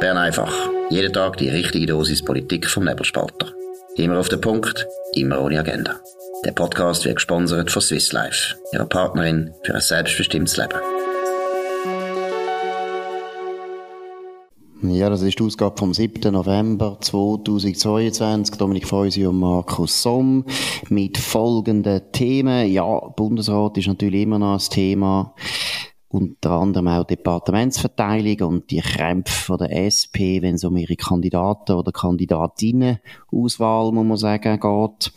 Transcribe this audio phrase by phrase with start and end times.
[0.00, 0.52] Bern einfach.
[0.90, 3.52] Jeden Tag die richtige Dosis Politik vom Nebelspalter.
[3.96, 5.96] Immer auf den Punkt, immer ohne Agenda.
[6.44, 10.78] Der Podcast wird gesponsert von Swiss Life, ihrer Partnerin für ein selbstbestimmtes Leben.
[14.82, 16.32] Ja, das ist die Ausgabe vom 7.
[16.32, 18.56] November 2022.
[18.56, 20.44] Dominik Feusi und Markus Somm
[20.88, 22.70] mit folgenden Themen.
[22.70, 22.84] Ja,
[23.16, 25.34] Bundesrat ist natürlich immer noch ein Thema
[26.08, 31.72] unter anderem auch Departementsverteilung und die Krämpfe von der SP, wenn es um ihre Kandidaten
[31.72, 35.12] oder Kandidatinnen-Auswahl, muss man sagen, geht.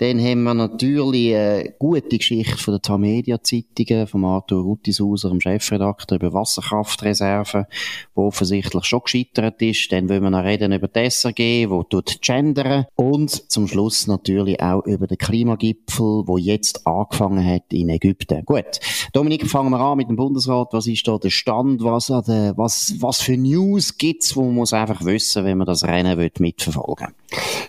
[0.00, 6.16] Dann haben wir natürlich eine gute Geschichte von der Tamedia-Zeitungen, von Arthur Ruttishauser, dem Chefredakteur,
[6.16, 7.66] über Wasserkraftreserven,
[8.14, 9.92] wo offensichtlich schon gescheitert ist.
[9.92, 12.86] Dann wollen wir noch reden über die SRG, wo tut gendern.
[12.96, 18.42] Und zum Schluss natürlich auch über den Klimagipfel, wo jetzt angefangen hat in Ägypten.
[18.46, 18.80] Gut.
[19.12, 20.68] Dominik, fangen wir an mit dem Bundesrat.
[20.72, 21.84] Was ist da der Stand?
[21.84, 26.30] Was, was, was für News gibt's, wo man muss einfach wissen, wenn man das Rennen
[26.38, 27.19] mitverfolgen will?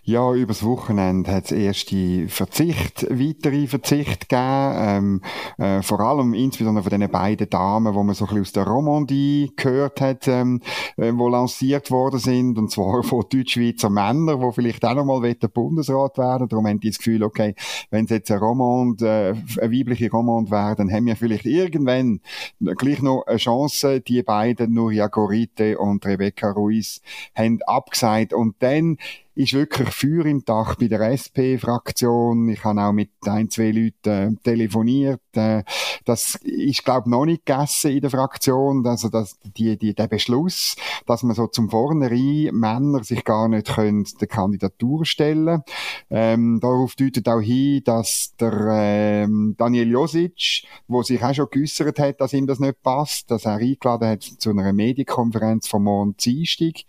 [0.03, 4.73] Ja, übers Wochenende hat es erste Verzicht, weitere Verzicht gegeben.
[4.77, 5.21] Ähm,
[5.57, 8.67] äh, vor allem insbesondere von den beiden Damen, wo man so ein bisschen aus der
[8.67, 10.61] Romandie gehört hat, ähm,
[10.97, 15.47] äh, wo lanciert worden sind, und zwar von Deutschschweizer Männern, die vielleicht auch nochmal der
[15.47, 16.47] Bundesrat werden.
[16.47, 17.53] Darum haben die das Gefühl, okay,
[17.91, 22.21] wenn es jetzt eine Romand, äh, eine weibliche Romand wäre, dann haben wir vielleicht irgendwann
[22.59, 24.01] gleich noch eine Chance.
[24.01, 27.01] Die beiden, Nuria Gorite und Rebecca Ruiz,
[27.35, 28.33] haben abgesagt.
[28.33, 28.97] Und dann
[29.41, 32.49] ist wirklich Feuer im Dach bei der SP-Fraktion.
[32.49, 35.21] Ich habe auch mit ein, zwei Leuten äh, telefoniert.
[35.33, 35.63] Äh,
[36.05, 38.85] das ist, glaube ich, noch nicht gegessen in der Fraktion.
[38.85, 40.75] Also das, die, die, der Beschluss,
[41.05, 45.63] dass man so zum Vornherein Männer sich gar nicht können der Kandidatur stellen
[46.09, 51.99] ähm, Darauf deutet auch hin, dass der ähm, Daniel Josic, wo sich auch schon geäussert
[51.99, 56.23] hat, dass ihm das nicht passt, dass er eingeladen hat zu einer Medienkonferenz vom Mond
[56.23, 56.83] Dienstag.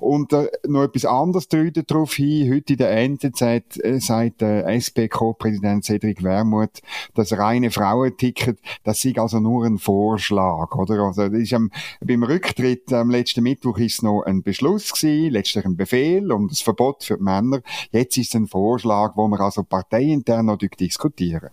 [0.00, 4.66] Und äh, noch etwas anderes deutet darauf hin, heute in der NZZ äh, sagt der
[4.68, 6.80] SP-Co-Präsident Cedric Wermuth,
[7.14, 11.00] das reine Frauenticket, das sei also nur ein Vorschlag, oder?
[11.00, 11.70] Also, das ist am,
[12.00, 16.60] beim Rücktritt am letzten Mittwoch ist noch ein Beschluss gewesen, letztlich ein Befehl und das
[16.60, 17.62] Verbot für die Männer.
[17.90, 21.50] Jetzt ist es ein Vorschlag, wo wir also parteiintern noch diskutieren.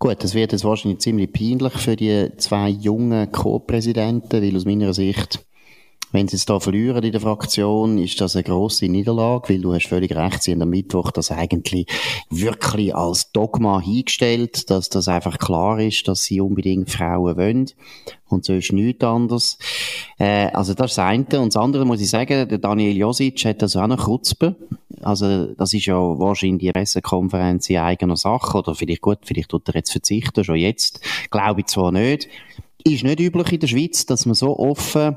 [0.00, 4.92] Gut, das wird jetzt wahrscheinlich ziemlich peinlich für die zwei jungen Co-Präsidenten, weil aus meiner
[4.92, 5.46] Sicht
[6.12, 9.74] wenn sie es da verlieren in der Fraktion, ist das eine grosse Niederlage, weil du
[9.74, 11.86] hast völlig recht, sie haben am Mittwoch das eigentlich
[12.30, 17.70] wirklich als Dogma hingestellt, dass das einfach klar ist, dass sie unbedingt Frauen wollen.
[18.28, 19.58] Und so ist nichts anderes.
[20.18, 21.40] Äh, also das ist das eine.
[21.40, 24.56] Und das andere muss ich sagen, der Daniel Josic hat das auch noch Kutzpe.
[25.02, 28.58] Also das ist ja wahrscheinlich die Pressekonferenz in eigener Sache.
[28.58, 31.00] Oder vielleicht gut, vielleicht tut er jetzt verzichten, schon jetzt.
[31.30, 32.28] Glaube ich zwar nicht.
[32.84, 35.14] Ist nicht üblich in der Schweiz, dass man so offen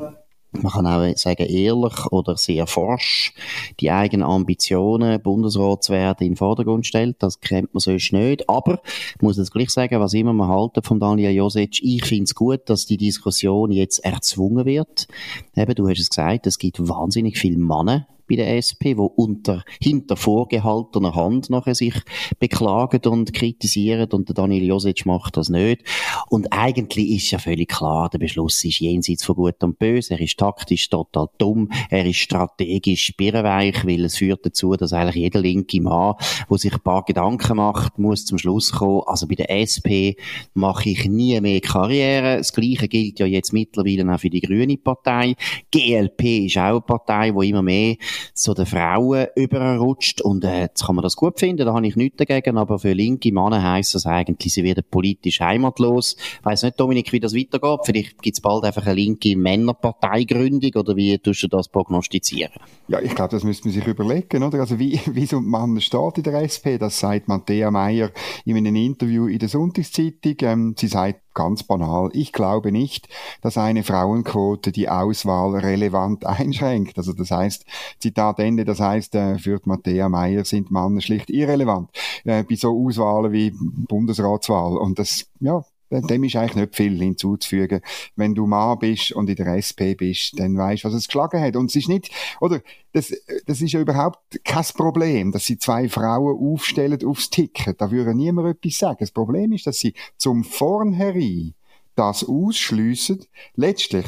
[0.61, 3.33] man kann auch sagen, ehrlich oder sehr forsch
[3.79, 7.17] die eigenen Ambitionen, Bundesrat zu werden, in den Vordergrund stellt.
[7.19, 8.49] Das kennt man sonst nicht.
[8.49, 8.81] Aber,
[9.15, 12.35] ich muss jetzt gleich sagen, was immer man halten von Daniel Josic, ich finde es
[12.35, 15.07] gut, dass die Diskussion jetzt erzwungen wird.
[15.55, 19.63] Eben, du hast es gesagt, es gibt wahnsinnig viele Männer bei der SP, wo unter,
[19.81, 21.95] hinter vorgehaltener Hand nachher sich
[22.39, 25.83] beklagen und kritisieren und der Daniel Josic macht das nicht.
[26.29, 30.13] Und eigentlich ist ja völlig klar, der Beschluss ist jenseits von Gut und Böse.
[30.13, 31.69] Er ist taktisch total dumm.
[31.89, 36.15] Er ist strategisch birrenweich, weil es führt dazu, dass eigentlich jeder linke Mann,
[36.49, 39.03] der sich ein paar Gedanken macht, muss zum Schluss kommen.
[39.05, 40.17] Also bei der SP
[40.53, 42.37] mache ich nie mehr Karriere.
[42.37, 45.35] Das Gleiche gilt ja jetzt mittlerweile auch für die Grüne Partei.
[45.71, 47.95] GLP ist auch eine Partei, wo immer mehr
[48.33, 50.21] zu den Frauen überrutscht.
[50.21, 52.93] Und äh, jetzt kann man das gut finden, da habe ich nichts dagegen, aber für
[52.93, 56.15] linke Männer heisst das eigentlich, sie werden politisch heimatlos.
[56.39, 57.79] Ich weiss nicht, Dominik, wie das weitergeht.
[57.85, 62.53] Vielleicht gibt es bald einfach eine linke Männerparteigründung oder wie tust du das prognostizieren?
[62.87, 64.59] Ja, ich glaube, das müsste man sich überlegen, oder?
[64.59, 68.11] Also wie, wie so ein Mann steht in der SP, das sagt Matthäa Meyer
[68.45, 70.35] in einem Interview in der Sonntagszeitung.
[70.41, 72.09] Ähm, sie sagt, ganz banal.
[72.13, 73.07] Ich glaube nicht,
[73.41, 76.97] dass eine Frauenquote die Auswahl relevant einschränkt.
[76.97, 77.65] Also das heißt,
[77.99, 81.91] Zitat Ende, das heißt, äh, für Matthäa Meyer sind Männer schlicht irrelevant
[82.23, 84.77] äh, bei so Auswahlen wie Bundesratswahl.
[84.77, 87.81] Und das, ja, dem ist eigentlich nicht viel hinzuzufügen.
[88.15, 91.41] Wenn du Mann bist und in der SP bist, dann weißt du, was es geschlagen
[91.41, 91.55] hat.
[91.55, 92.11] Und es ist nicht,
[92.41, 92.61] oder,
[92.93, 93.13] das,
[93.45, 97.79] das ist ja überhaupt kein Problem, dass sie zwei Frauen aufstellen aufs Ticket.
[97.81, 98.97] Da würde niemand etwas sagen.
[98.99, 101.53] Das Problem ist, dass sie zum Vornherein
[101.95, 103.25] das ausschliessen.
[103.55, 104.05] Letztlich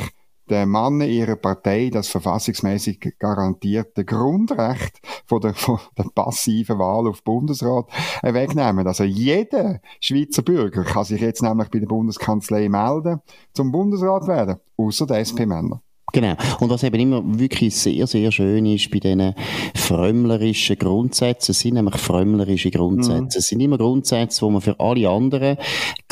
[0.49, 7.23] der Mann ihrer Partei das verfassungsmäßig garantierte Grundrecht von der, von der passiven Wahl auf
[7.23, 7.88] Bundesrat
[8.21, 8.88] wegnehmen.
[8.88, 13.21] Also jeder Schweizer Bürger kann sich jetzt nämlich bei der Bundeskanzlei melden,
[13.53, 15.81] zum Bundesrat werden, außer der SP-Männer.
[16.13, 16.36] Genau.
[16.62, 19.36] Und was eben immer wirklich sehr, sehr schön ist bei diesen
[19.75, 23.21] frömmlerischen Grundsätzen, sind nämlich frömmlerische Grundsätze.
[23.21, 23.27] Mhm.
[23.27, 25.57] Es sind immer Grundsätze, die man für alle anderen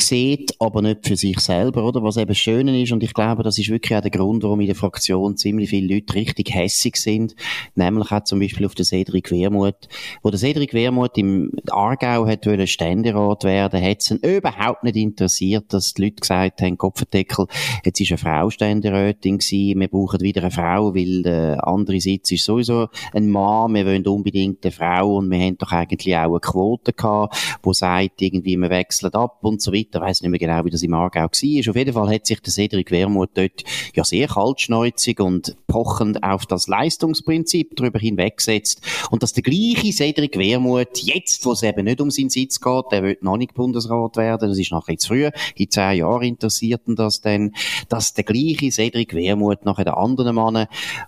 [0.00, 2.02] sieht, aber nicht für sich selber, oder?
[2.02, 4.66] Was eben schön ist, und ich glaube, das ist wirklich auch der Grund, warum in
[4.66, 7.34] der Fraktion ziemlich viele Leute richtig hässig sind,
[7.74, 9.88] nämlich auch zum Beispiel auf den Cedric Wermuth.
[10.22, 14.96] Wo der Cedric Wermuth im Aargau hat wollen Ständerat werden, hat es ihn überhaupt nicht
[14.96, 17.46] interessiert, dass die Leute gesagt haben, Kopfendeckel,
[17.84, 22.32] jetzt ist eine Frau Ständerätin gewesen, wir brauchen wieder eine Frau, weil der andere Sitz
[22.32, 26.30] ist sowieso ein Mann, wir wollen unbedingt eine Frau und wir haben doch eigentlich auch
[26.30, 30.00] eine Quote gehabt, wo sagt, irgendwie, wir wechseln ab und so weiter.
[30.00, 31.26] Ich weiss nicht mehr genau, wie das im Aargau war.
[31.26, 36.46] Auf jeden Fall hat sich der Cedric Wermuth dort ja sehr kaltschneuzig und pochend auf
[36.46, 38.80] das Leistungsprinzip darüber hinweggesetzt.
[39.10, 42.84] Und dass der gleiche Cedric Wermuth jetzt, wo es eben nicht um seinen Sitz geht,
[42.90, 45.98] der wird noch nicht Bundesrat werden, das ist noch ein bisschen zu früh, in zehn
[45.98, 47.52] Jahren interessiert ihn das dann,
[47.88, 50.66] dass der gleiche Cedric Wermuth nachher der anderen Mann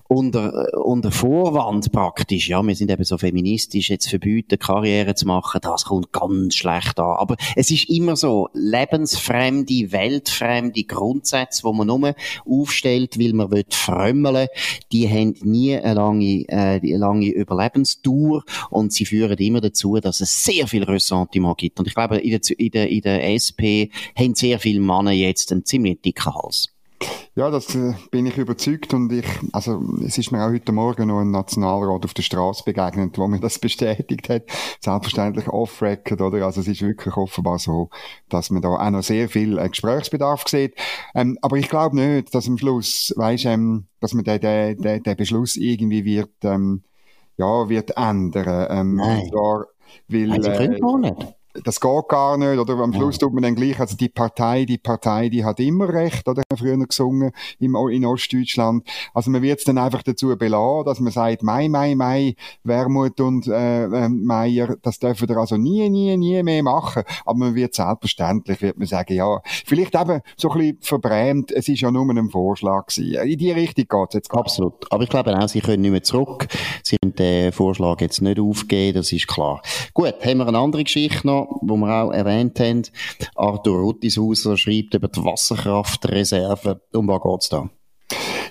[0.09, 5.61] unter, unter Vorwand praktisch, ja, wir sind eben so feministisch, jetzt verbieten, Karriere zu machen,
[5.63, 7.17] das kommt ganz schlecht an.
[7.19, 12.15] Aber es ist immer so, lebensfremde, weltfremde Grundsätze, die man nur
[12.47, 14.49] aufstellt, weil man will frömmeln,
[14.93, 20.21] die haben nie eine lange, äh, eine lange Überlebenstour und sie führen immer dazu, dass
[20.21, 21.79] es sehr viel Ressentiment gibt.
[21.79, 25.53] Und ich glaube, in der, in der, in der SP haben sehr viele Männer jetzt
[25.53, 26.78] einen ziemlich dicken Hals.
[27.35, 31.07] Ja, das äh, bin ich überzeugt und ich, also es ist mir auch heute Morgen
[31.07, 34.43] noch ein Nationalrat auf der Straße begegnet, wo mir das bestätigt hat.
[34.81, 36.45] Selbstverständlich off-record, oder?
[36.45, 37.91] Also es ist wirklich offenbar so,
[38.29, 40.75] dass man da auch noch sehr viel äh, Gesprächsbedarf sieht.
[41.15, 45.03] Ähm, aber ich glaube nicht, dass am Schluss, weißt, ähm, dass man den, den, den,
[45.05, 46.83] den Beschluss irgendwie wird, ähm,
[47.37, 48.67] ja, wird ändern.
[48.69, 49.29] Ähm, Nein.
[49.31, 49.67] Zwar,
[50.09, 52.75] weil, können äh, nicht das geht gar nicht, oder?
[52.79, 56.29] Am Schluss tut man dann gleich, also die Partei, die Partei, die hat immer recht,
[56.29, 56.43] oder?
[56.57, 58.87] Früher gesungen im, in Ostdeutschland.
[59.15, 62.35] Also man wird es dann einfach dazu belassen, dass man sagt, Mai, Mai, Mai,
[62.65, 67.03] Wermut und äh, äh, Meier, das dürfen wir also nie, nie, nie mehr machen.
[67.25, 71.69] Aber man wird selbstverständlich, wird man sagen, ja, vielleicht eben so ein bisschen verbrämt, es
[71.69, 73.15] ist ja nur ein Vorschlag gewesen.
[73.29, 74.33] In die Richtung geht es jetzt.
[74.33, 74.91] Absolut.
[74.91, 76.47] Aber ich glaube auch, sie können nicht mehr zurück.
[76.83, 79.63] Sie können den Vorschlag jetzt nicht aufgeben, das ist klar.
[79.95, 82.83] Gut, haben wir eine andere Geschichte noch wo wir auch erwähnt haben.
[83.35, 86.81] Arthur Ruttishauser schreibt über die Wasserkraftreserve.
[86.93, 87.71] Um was geht's da?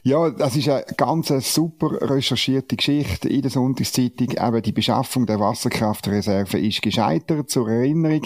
[0.04, 4.30] Ja, das ist eine ganz super recherchierte Geschichte in der Sonntagszeitung.
[4.32, 7.50] Eben die Beschaffung der Wasserkraftreserve ist gescheitert.
[7.50, 8.24] Zur Erinnerung,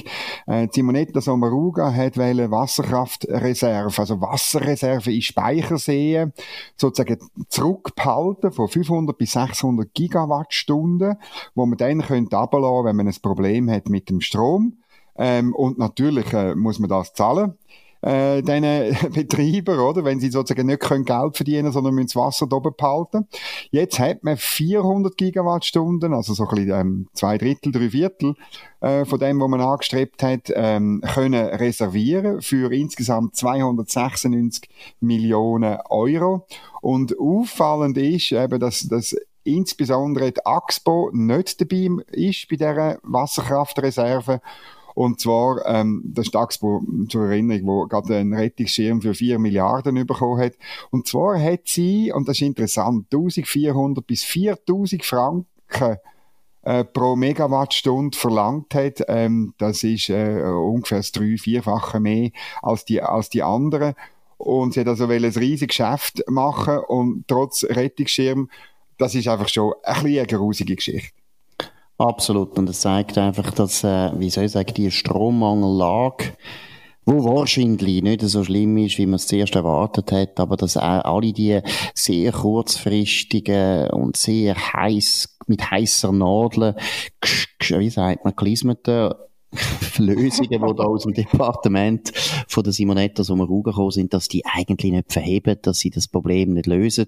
[0.47, 6.33] äh, Simonetta Sommaruga hat eine Wasserkraftreserve, also Wasserreserve in Speicherseen,
[6.75, 11.15] sozusagen zurückbehalten von 500 bis 600 Gigawattstunden,
[11.55, 14.77] wo man dann könnte ablassen, wenn man ein Problem hat mit dem Strom.
[15.15, 17.55] Ähm, und natürlich äh, muss man das zahlen
[18.01, 20.03] äh, diesen Betreiber, oder?
[20.03, 23.27] Wenn sie sozusagen nicht können Geld verdienen, sondern müssen das Wasser da oben behalten.
[23.71, 28.35] Jetzt hat man 400 Gigawattstunden, also so ein bisschen ähm, zwei Drittel, drei Viertel
[28.81, 34.69] äh, von dem, was man angestrebt hat, ähm, können reservieren für insgesamt 296
[34.99, 36.45] Millionen Euro.
[36.81, 44.41] Und auffallend ist eben, dass, dass insbesondere die AXPO nicht dabei ist bei dieser Wasserkraftreserve
[44.95, 50.41] und zwar, ähm, der Staxpo, zur Erinnerung, wo gerade einen Rettungsschirm für 4 Milliarden bekommen
[50.41, 50.53] hat.
[50.89, 55.97] Und zwar hat sie, und das ist interessant, 1400 bis 4000 Franken
[56.63, 59.03] äh, pro Megawattstunde verlangt hat.
[59.07, 62.29] Ähm, das ist äh, ungefähr das drei-, vierfache mehr
[62.61, 63.95] als die, als die anderen.
[64.37, 68.49] Und sie hat also ein riesiges Geschäft machen und trotz Rettungsschirm,
[68.97, 71.20] das ist einfach schon ein bisschen eine grusige Geschichte.
[72.01, 72.57] Absolut.
[72.57, 76.33] Und es zeigt einfach, dass, äh, wie soll ich sagen, die Strommangellage,
[77.05, 81.05] wo wahrscheinlich nicht so schlimm ist, wie man es zuerst erwartet hat, aber dass auch
[81.05, 81.59] alle die
[81.93, 86.75] sehr kurzfristigen und sehr heiß, mit heißer Nadel,
[87.69, 89.13] wie sagt man, gelismeten
[89.97, 92.11] Lösungen, die da aus dem Departement
[92.47, 96.53] von der Simonetta Sommaruga gekommen sind, dass die eigentlich nicht verheben, dass sie das Problem
[96.53, 97.05] nicht lösen.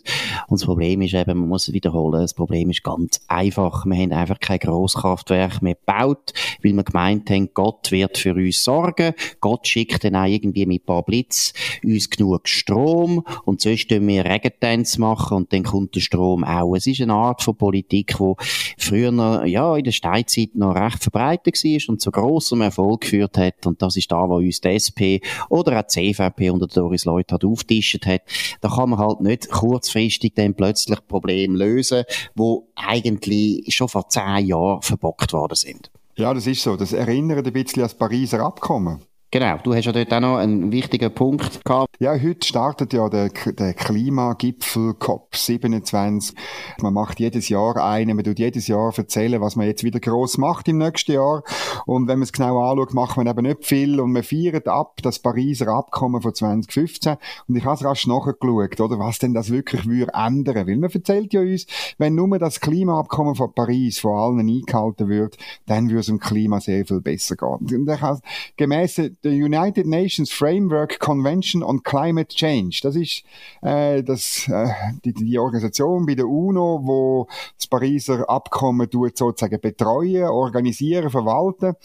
[0.48, 3.86] Und das Problem ist eben, man muss es wiederholen, das Problem ist ganz einfach.
[3.86, 8.64] Wir haben einfach kein Grosskraftwerk mehr gebaut, weil wir gemeint haben, Gott wird für uns
[8.64, 9.14] sorgen.
[9.40, 14.08] Gott schickt dann auch irgendwie mit ein paar Blitz uns genug Strom und sonst tun
[14.08, 16.76] wir Regentänze machen und dann kommt der Strom auch.
[16.76, 18.34] Es ist eine Art von Politik, die
[18.78, 23.38] früher noch, ja, in der Steinzeit noch recht verbreitet war und so grossem Erfolg geführt
[23.38, 23.66] hat.
[23.66, 27.32] Und das ist da, wo uns die SP oder auch die CVP unter Doris Leuth
[27.32, 28.22] hat auftischt hat.
[28.62, 32.04] Da kann man halt nicht kurzfristig dann plötzlich Probleme lösen,
[32.36, 35.92] wo eigentlich schon vor zehn Jahren verbockt worden sind.
[36.16, 36.75] Ja, das ist so.
[36.75, 39.00] Das erinnert ein bisschen an das Pariser Abkommen.
[39.34, 41.96] Genau, du hast ja dort auch noch einen wichtigen Punkt gehabt.
[42.00, 46.36] Ja, heute startet ja der, der Klimagipfel COP27.
[46.84, 50.38] Man macht jedes Jahr einen, man tut jedes Jahr erzählen, was man jetzt wieder gross
[50.38, 51.42] macht im nächsten Jahr.
[51.88, 55.00] Und wenn man es genau anschaut, macht man eben nicht viel und man feiert ab
[55.02, 57.16] das Pariser Abkommen von 2015.
[57.48, 60.68] Und ich habe es rasch nachgeschaut, oder, was denn das wirklich würde ändern.
[60.68, 61.66] Weil man erzählt ja uns,
[61.98, 66.60] wenn nur das Klimaabkommen von Paris von allen eingehalten wird, dann würde es dem Klima
[66.60, 67.80] sehr viel besser gehen.
[67.80, 68.20] Und ich habe,
[68.58, 72.80] gemäss der United Nations Framework Convention on Climate Change.
[72.84, 73.24] Das ist
[73.62, 74.70] äh, das, äh,
[75.03, 77.27] die, die Organisation bei der UNO, wo
[77.58, 81.75] das Pariser Abkommen tut, sozusagen betreuen, organisieren, verwalten.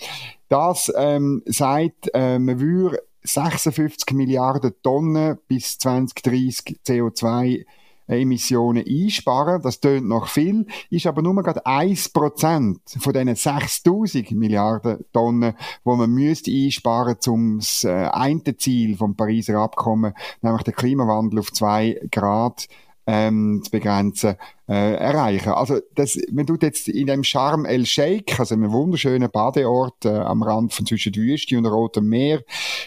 [0.49, 7.65] Das ähm, sagt, äh, man würde 56 Milliarden Tonnen bis 2030 CO2
[8.09, 9.63] Emissionen einsparen.
[9.63, 15.95] Das tönt noch viel, ist aber nur gerade 1% von diesen 6000 Milliarden Tonnen, wo
[15.97, 21.53] man müsste einsparen, um das äh, eine Ziel vom Pariser Abkommen, nämlich den Klimawandel auf
[21.53, 22.67] 2 Grad
[23.09, 24.37] ähm, zu begrenzen,
[24.69, 25.53] äh, erreichen.
[25.53, 30.11] Also das, man tut jetzt in dem Charm El Sheikh, also einem wunderschönen Badeort äh,
[30.11, 32.43] am Rand von zwischen Wüste und Rotem Meer,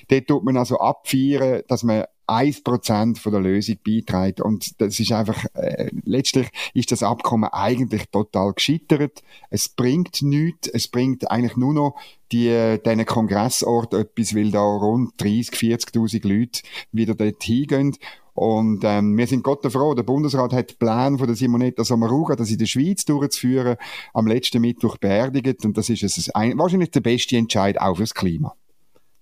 [0.09, 4.41] dort tut man also abfeiern, dass man 1% von der Lösung beiträgt.
[4.41, 9.21] Und das ist einfach, äh, letztlich ist das Abkommen eigentlich total gescheitert.
[9.49, 11.95] Es bringt nichts, es bringt eigentlich nur noch
[12.31, 16.61] die, äh, diesen Kongressort etwas, weil da rund 30, 40.000 Leute
[16.91, 17.95] wieder dort hingehen.
[18.33, 22.35] Und ähm, wir sind Gott froh, der Bundesrat hat den Plan von der Simonetta Sommaruga,
[22.35, 23.75] das in der Schweiz durchzuführen,
[24.13, 25.65] am letzten Mittwoch beerdigt.
[25.65, 28.55] Und das ist ein, wahrscheinlich der beste Entscheid auch fürs Klima.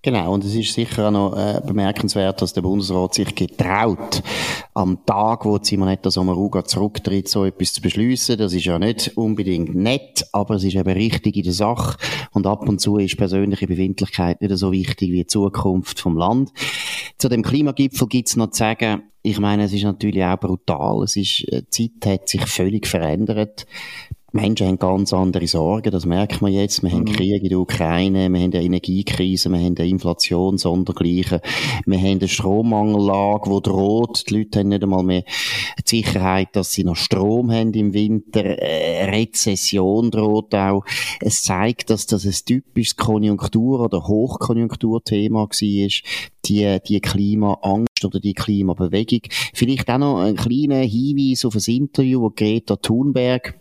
[0.01, 4.23] Genau, und es ist sicher auch noch äh, bemerkenswert, dass der Bundesrat sich getraut,
[4.73, 8.37] am Tag, wo Simonetta Sommaruga zurücktritt, so etwas zu beschließen.
[8.37, 11.97] Das ist ja nicht unbedingt nett, aber es ist eben richtig in der Sache.
[12.31, 16.51] Und ab und zu ist persönliche Befindlichkeit nicht so wichtig wie die Zukunft vom Land.
[17.17, 21.03] Zu dem Klimagipfel gibt's noch zu sagen, ich meine, es ist natürlich auch brutal.
[21.03, 23.67] Es ist, äh, die Zeit hat sich völlig verändert.
[24.31, 26.83] Menschen haben ganz andere Sorgen, das merkt man jetzt.
[26.83, 26.93] Wir mhm.
[26.93, 31.39] haben Krieg in der Ukraine, wir haben eine Energiekrise, wir haben eine Inflation sondergleichen,
[31.85, 34.29] wir haben eine Strommangellage, die droht.
[34.29, 35.23] Die Leute haben nicht einmal mehr
[35.79, 38.41] die Sicherheit, dass sie noch Strom haben im Winter.
[38.41, 40.83] Eine Rezession droht auch.
[41.21, 45.49] Es zeigt, dass das ein typisches Konjunktur- oder Hochkonjunkturthema war,
[46.45, 49.21] die, die Klimaangst oder die Klimabewegung.
[49.53, 53.59] Vielleicht auch noch ein kleiner Hinweis auf ein Interview, wo Greta Thunberg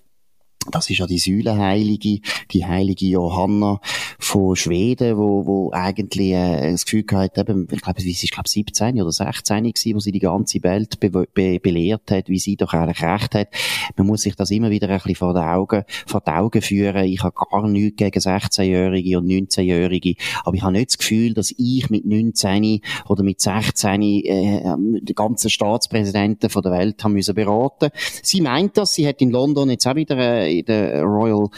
[0.71, 3.81] das ist ja die Säulenheilige, die heilige Johanna
[4.19, 8.49] von Schweden, wo, wo eigentlich äh, das Gefühl gehabt eben, ich glaube, sie ist glaube
[8.49, 12.57] 17 oder 16 gewesen, wo sie die ganze Welt be be belehrt hat, wie sie
[12.57, 13.49] doch eigentlich recht hat.
[13.97, 17.05] Man muss sich das immer wieder ein bisschen vor den Augen, vor die Augen führen.
[17.05, 21.55] Ich habe gar nichts gegen 16-Jährige und 19-Jährige, aber ich habe nicht das Gefühl, dass
[21.57, 27.35] ich mit 19 oder mit 16 äh, die ganzen Staatspräsidenten von der Welt haben müssen
[27.35, 27.91] beraten.
[28.23, 31.49] Sie meint das, sie hat in London jetzt auch wieder äh, in der Royal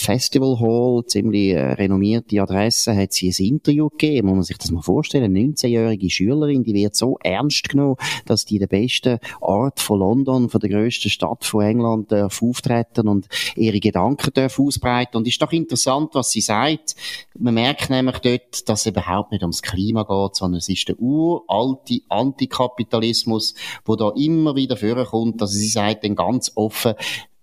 [0.00, 4.28] Festival Hall, ziemlich äh, renommierte Adresse, hat sie ein Interview gegeben.
[4.28, 5.24] Muss man sich das mal vorstellen.
[5.24, 10.00] Eine 19-jährige Schülerin, die wird so ernst genommen, dass die in der besten Art von
[10.00, 15.18] London, von der grössten Stadt von England, darf auftreten und ihre Gedanken darf ausbreiten.
[15.18, 16.96] Und ist doch interessant, was sie sagt.
[17.38, 20.98] Man merkt nämlich dort, dass es überhaupt nicht ums Klima geht, sondern es ist der
[20.98, 23.54] uralte Antikapitalismus,
[23.84, 25.42] wo da immer wieder vorkommt.
[25.42, 26.94] Also sie sagt dann ganz offen,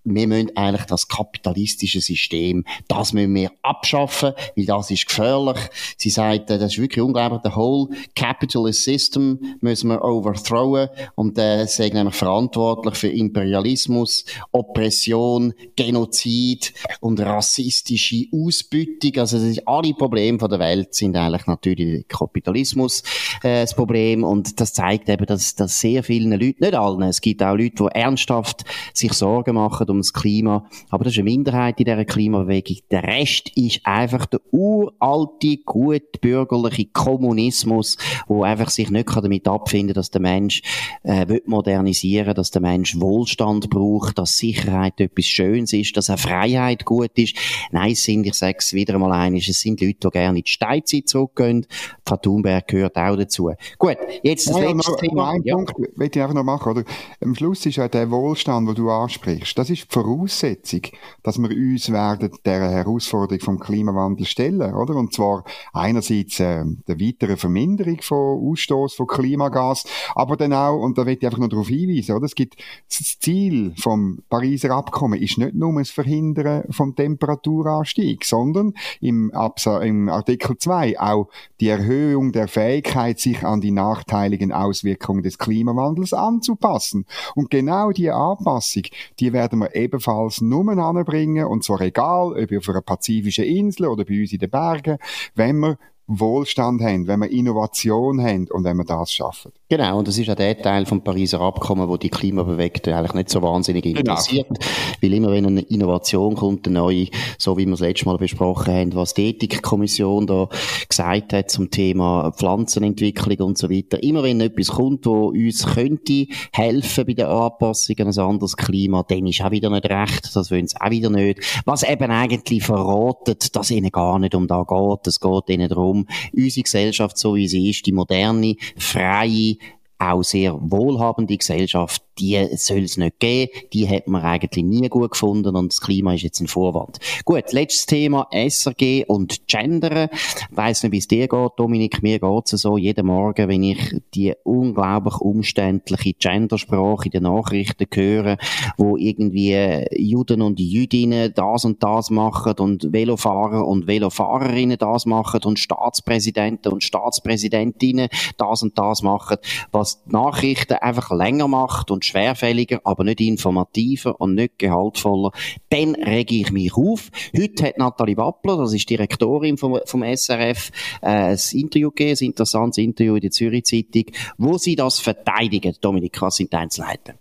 [0.07, 5.57] wir müssen eigentlich das kapitalistische System, das müssen wir abschaffen, weil das ist gefährlich.
[5.97, 11.63] Sie sagt, das ist wirklich unglaublich, the whole capitalist system müssen wir overthrowen und äh,
[11.63, 19.17] ist nämlich verantwortlich für Imperialismus, Oppression, Genozid und rassistische Ausbeutung.
[19.17, 23.03] Also ist, alle Probleme der Welt sind eigentlich natürlich Kapitalismus
[23.43, 27.21] äh, das Problem und das zeigt eben, dass, dass sehr vielen Leuten, nicht allen, es
[27.21, 30.67] gibt auch Leute, die ernsthaft sich Sorgen machen ums Klima.
[30.89, 32.77] Aber das ist eine Minderheit in dieser Klimabewegung.
[32.91, 39.93] Der Rest ist einfach der uralte, gut bürgerliche Kommunismus, wo einfach sich nicht damit abfinden
[39.93, 40.61] dass der Mensch
[41.03, 46.19] äh, will modernisieren dass der Mensch Wohlstand braucht, dass Sicherheit etwas Schönes ist, dass auch
[46.19, 47.35] Freiheit gut ist.
[47.71, 50.43] Nein, es sind, ich sage es wieder einmal einiges, es sind Leute, die gerne in
[50.43, 51.65] die Steinzeit zurückgehen.
[52.05, 53.51] Frau Thunberg gehört auch dazu.
[53.77, 55.31] Gut, jetzt das ja, letzte Thema.
[55.31, 55.55] Ein ja.
[55.55, 56.83] Punkt will ich einfach noch machen, oder?
[57.21, 60.81] Am Schluss ist ja der Wohlstand, den du ansprichst, das ist Voraussetzung,
[61.23, 64.95] dass wir uns werden der Herausforderung vom Klimawandel stellen, oder?
[64.95, 70.97] Und zwar einerseits äh, der weiteren Verminderung von Ausstoß von Klimagas, aber dann auch, und
[70.97, 72.25] da will ich einfach noch darauf hinweisen, oder?
[72.25, 72.57] Es gibt
[72.89, 79.81] das Ziel vom Pariser Abkommen ist nicht nur das Verhindern vom Temperaturanstieg, sondern im, Absa
[79.81, 81.29] im Artikel 2 auch
[81.59, 87.05] die Erhöhung der Fähigkeit, sich an die nachteiligen Auswirkungen des Klimawandels anzupassen.
[87.35, 88.83] Und genau die Anpassung,
[89.19, 94.05] die werden wir ebenfalls nur anbringen, und zwar egal, ob auf einer pazifischen Insel oder
[94.05, 94.97] bei uns in den Bergen,
[95.35, 99.51] wenn wir Wohlstand haben, wenn wir Innovation haben und wenn wir das schaffen.
[99.69, 103.29] Genau, und das ist auch der Teil vom Pariser Abkommen, wo die Klimabewegten eigentlich nicht
[103.29, 103.99] so wahnsinnig genau.
[103.99, 104.47] interessiert.
[104.47, 104.59] Genau.
[105.01, 107.07] Weil immer wenn eine Innovation kommt, eine neue,
[107.37, 110.47] so wie wir es letztes Mal besprochen haben, was die Ethikkommission da
[110.87, 116.27] gesagt hat zum Thema Pflanzenentwicklung und so weiter, immer wenn etwas kommt, wo uns könnte
[116.53, 120.51] helfen bei der Anpassung an ein anderes Klima, dann ist auch wieder nicht recht, das
[120.51, 121.39] wollen sie auch wieder nicht.
[121.65, 125.87] Was eben eigentlich verratet, dass ihnen gar nicht um da geht, es geht ihnen darum,
[125.87, 129.56] darum, unsere Gesellschaft, so wie sie ist, die moderne, freie,
[129.99, 133.51] auch sehr wohlhabende Gesellschaft, die soll es nicht geben.
[133.73, 136.99] Die hat man eigentlich nie gut gefunden und das Klima ist jetzt ein Vorwand.
[137.25, 140.09] Gut, letztes Thema SRG und Gendern.
[140.51, 142.01] Weiss nicht, wie es dir geht, Dominik.
[142.01, 147.85] Mir geht es so jeden Morgen, wenn ich die unglaublich umständliche Gendersprache in den Nachrichten
[147.93, 148.37] höre,
[148.77, 155.41] wo irgendwie Juden und Jüdinnen das und das machen und Velofahrer und Velofahrerinnen das machen
[155.43, 159.37] und Staatspräsidenten und Staatspräsidentinnen das und das machen,
[159.71, 165.31] was die Nachrichten einfach länger macht und schwerfälliger, aber nicht informativer und nicht gehaltvoller,
[165.69, 167.09] dann rege ich mich auf.
[167.35, 172.25] Heute hat Nathalie Wappler, das ist Direktorin vom, vom SRF, äh, ein Interview gegeben, ein
[172.25, 174.05] interessantes Interview in der Zürich Zeitung,
[174.37, 175.75] wo sie das verteidigen.
[175.81, 177.13] Dominik, was sind die Einzelheiten?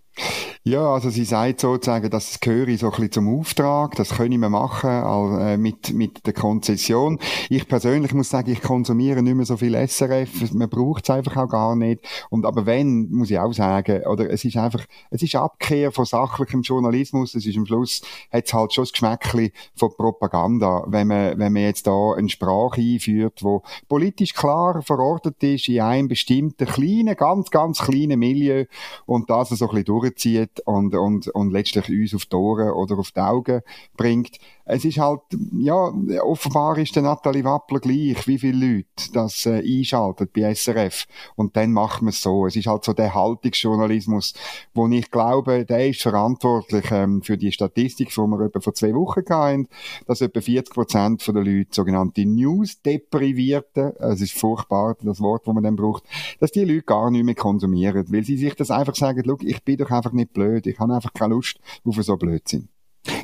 [0.69, 4.49] Ja, also sie sagt sozusagen, das gehöre so ein bisschen zum Auftrag, das können wir
[4.49, 4.91] machen
[5.39, 7.21] äh, mit, mit der Konzession.
[7.49, 11.37] Ich persönlich muss sagen, ich konsumiere nicht mehr so viel SRF, man braucht es einfach
[11.37, 12.01] auch gar nicht.
[12.31, 16.05] Und aber wenn, muss ich auch sagen, oder es ist einfach, es ist Abkehr von
[16.05, 21.07] sachlichem Journalismus, es ist am Schluss, hat es halt schon das Geschmäckchen von Propaganda, wenn
[21.07, 26.09] man, wenn man jetzt da eine Sprache einführt, wo politisch klar verortet ist in einem
[26.09, 28.65] bestimmten kleinen, ganz, ganz kleinen Milieu
[29.05, 32.99] und das so ein bisschen durchzieht, und, und, und letztlich uns auf die Ohren oder
[32.99, 33.63] auf die Augen
[33.97, 35.21] bringt es ist halt,
[35.53, 41.07] ja, offenbar ist der Nathalie Wappler gleich, wie viele Leute das äh, einschalten bei SRF.
[41.37, 42.47] Und dann macht man es so.
[42.47, 44.35] Es ist halt so der Haltungsjournalismus,
[44.75, 48.93] wo ich glaube, der ist verantwortlich ähm, für die Statistik, die wir etwa vor zwei
[48.93, 49.69] Wochen hatten,
[50.09, 55.63] dass etwa 40 Prozent der Leute sogenannte News-Deprivierten, es ist furchtbar, das Wort, das man
[55.63, 56.03] dann braucht,
[56.41, 59.63] dass die Leute gar nicht mehr konsumieren, weil sie sich das einfach sagen, look, ich
[59.63, 62.69] bin doch einfach nicht blöd, ich habe einfach keine Lust auf so Blödsinn.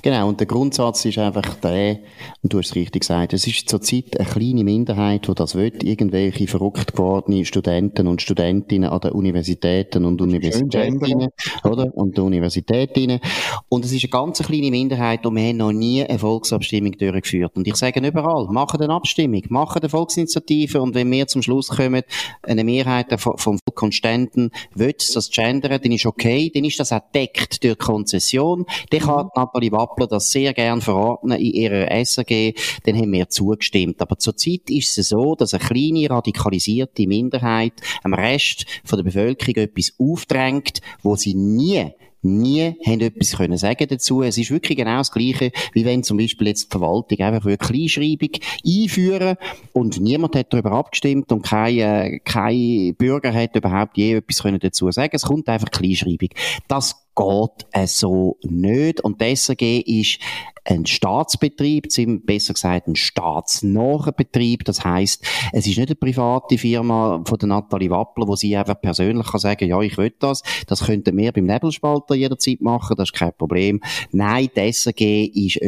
[0.03, 2.01] Genau, und der Grundsatz ist einfach der,
[2.43, 5.73] und du hast es richtig gesagt, es ist zurzeit eine kleine Minderheit, die das will,
[5.83, 11.29] irgendwelche verrückt gewordene Studenten und Studentinnen an den Universitäten und Universitätinnen,
[11.63, 11.97] oder?
[11.97, 13.21] Und Universitätinnen.
[13.69, 17.57] Und es ist eine ganz kleine Minderheit, und wir haben noch nie eine Volksabstimmung durchgeführt.
[17.57, 21.69] Und ich sage überall, machen eine Abstimmung, machen eine Volksinitiative, und wenn wir zum Schluss
[21.69, 22.03] kommen,
[22.43, 27.01] eine Mehrheit vom Volk Konstanten will das gendern, dann ist okay, dann ist das auch
[27.15, 32.97] deckt durch Konzession, dann kann Nathalie Wappler das sehr gern verordnen in ihrer SRG, dann
[32.97, 34.01] haben wir zugestimmt.
[34.01, 39.57] Aber zurzeit ist es so, dass eine kleine radikalisierte Minderheit am Rest von der Bevölkerung
[39.57, 41.91] etwas aufdrängt, wo sie nie
[42.23, 44.23] nie haben etwas können sagen dazu.
[44.23, 47.59] Es ist wirklich genau das Gleiche, wie wenn zum Beispiel jetzt die Verwaltung einfach eine
[47.59, 48.31] Kleinschreibung
[48.67, 49.37] einführen
[49.73, 54.61] und niemand hat darüber abgestimmt und kein, äh, kein Bürger hat überhaupt je etwas können
[54.61, 55.13] dazu sagen.
[55.13, 56.31] Es kommt einfach Kleinschreibung.
[56.69, 59.01] Das geht äh, so nicht.
[59.01, 60.19] Und SRG ist
[60.65, 61.89] ein Staatsbetrieb,
[62.25, 64.65] besser gesagt ein staatsnaher Betrieb.
[64.65, 68.81] Das heißt, es ist nicht eine private Firma von der Nathalie Wappler, wo sie einfach
[68.81, 70.43] persönlich kann sagen, ja, ich will das.
[70.67, 73.81] Das könnten wir beim Nebelspalter jederzeit machen, das ist kein Problem.
[74.13, 75.61] Nein, die SRG ist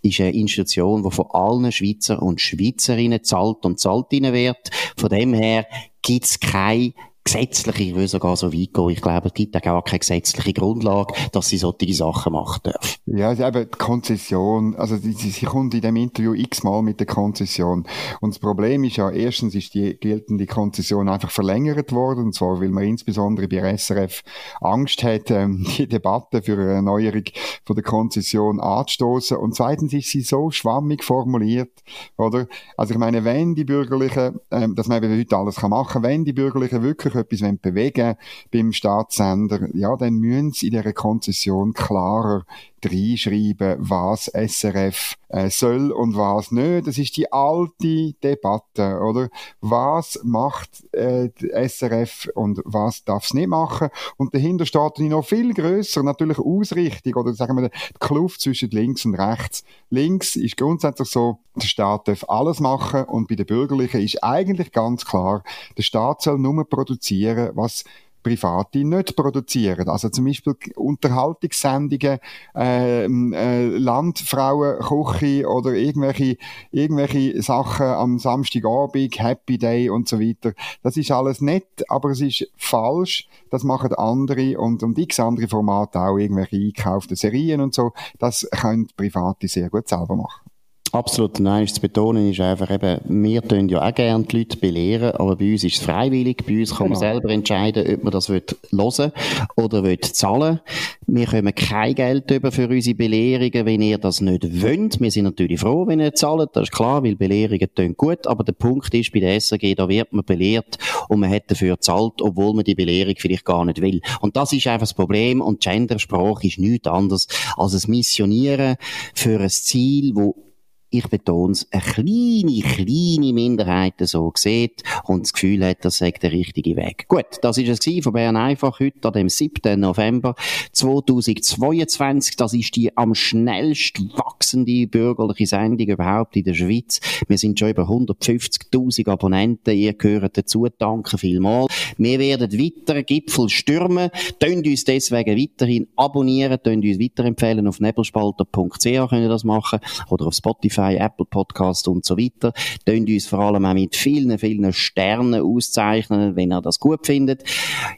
[0.00, 4.70] ist eine Institution, die von allen Schweizer und Schweizerinnen zahlt und zahlt wird.
[4.96, 5.66] Von dem her
[6.02, 6.92] gibt's keine
[7.24, 10.52] gesetzliche, ich will sogar so weit gehen, ich glaube, es gibt auch gar keine gesetzliche
[10.52, 12.96] Grundlage, dass sie solche Sachen machen dürfen.
[13.06, 17.06] Ja, also eben die Konzession, also sie, sie kommt in dem Interview x-mal mit der
[17.06, 17.84] Konzession.
[18.20, 22.60] Und das Problem ist ja, erstens ist die geltende Konzession einfach verlängert worden, und zwar,
[22.60, 24.22] weil man insbesondere bei SRF
[24.60, 27.24] Angst hat, ähm, die Debatte für eine Erneuerung
[27.64, 29.36] von der Konzession anzustoßen.
[29.36, 31.82] Und zweitens ist sie so schwammig formuliert,
[32.16, 32.46] oder?
[32.76, 36.24] Also ich meine, wenn die Bürgerlichen, ähm, dass man eben heute alles kann machen, wenn
[36.24, 38.16] die Bürgerlichen wirklich wirklich etwas bewegen
[38.52, 42.44] beim Staatssender, ja, dann müssen sie in dieser Konzession klarer
[42.84, 46.86] reinschreiben, was SRF äh, soll und was nicht.
[46.86, 49.28] Das ist die alte Debatte, oder?
[49.60, 51.30] Was macht äh,
[51.68, 53.88] SRF und was darf es nicht machen?
[54.16, 59.04] Und dahinter steht noch viel größer natürlich Ausrichtung oder sagen wir die Kluft zwischen links
[59.04, 59.64] und rechts.
[59.90, 64.72] Links ist grundsätzlich so, der Staat darf alles machen und bei den Bürgerlichen ist eigentlich
[64.72, 65.42] ganz klar,
[65.76, 67.84] der Staat soll nur produzieren, was
[68.22, 69.88] Private nicht produzieren.
[69.88, 72.18] Also zum Beispiel Unterhaltungssendungen,
[72.54, 76.36] äh, äh, Landfrauenküche oder irgendwelche,
[76.70, 80.52] irgendwelche Sachen am Samstagabend, Happy Day und so weiter.
[80.82, 83.28] Das ist alles nett, aber es ist falsch.
[83.50, 87.92] Das machen andere und, und x andere Formate auch, irgendwelche eingekauften Serien und so.
[88.18, 90.51] Das können Private sehr gut selber machen.
[90.92, 95.12] Absolut, nein, zu betonen ist einfach eben, wir tun ja auch gerne die Leute belehren,
[95.12, 97.12] aber bei uns ist es freiwillig, bei uns kann man genau.
[97.12, 99.12] selber entscheiden, ob man das hören will
[99.56, 100.60] oder will zahlen.
[101.06, 105.00] Wir kommen kein Geld über für unsere Belehrungen, wenn ihr das nicht wollt.
[105.00, 108.44] Wir sind natürlich froh, wenn ihr zahlt, das ist klar, weil Belehrungen tun gut, aber
[108.44, 110.76] der Punkt ist, bei der SRG, da wird man belehrt
[111.08, 114.02] und man hat dafür gezahlt, obwohl man die Belehrung vielleicht gar nicht will.
[114.20, 118.76] Und das ist einfach das Problem und Gendersprache ist nichts anderes als ein Missionieren
[119.14, 120.51] für ein Ziel, wo
[120.92, 126.10] ich betone es, eine kleine, kleine Minderheit so sieht und das Gefühl hat, das sei
[126.10, 127.06] der richtige Weg.
[127.08, 129.80] Gut, das ist es von Bern einfach heute an dem 7.
[129.80, 130.34] November
[130.72, 132.36] 2022.
[132.36, 137.00] Das ist die am schnellst wachsende bürgerliche Sendung überhaupt in der Schweiz.
[137.26, 139.74] Wir sind schon über 150.000 Abonnenten.
[139.74, 140.66] Ihr gehört dazu.
[140.78, 141.72] Danke vielmals.
[141.98, 144.10] Wir werden weiter Gipfel stürmen.
[144.38, 147.66] Tönt uns deswegen weiterhin abonnieren, tönt uns weiterempfehlen.
[147.66, 152.52] Auf nebelspalter.ch können das machen oder auf Spotify Spotify, Apple Podcast und so weiter.
[152.84, 157.44] Tönt uns vor allem auch mit vielen, vielen Sternen auszeichnen, wenn ihr das gut findet.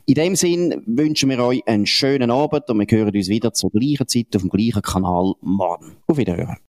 [0.07, 3.71] In dem Sinn wünschen wir euch einen schönen Abend und wir hören uns wieder zur
[3.71, 5.97] gleichen Zeit auf dem gleichen Kanal morgen.
[6.07, 6.74] Auf Wiederhören.